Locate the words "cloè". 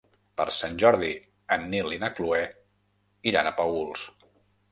2.19-2.41